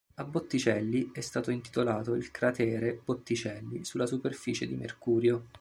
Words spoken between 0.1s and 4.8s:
A Botticelli è stato intitolato il cratere Botticelli, sulla superficie di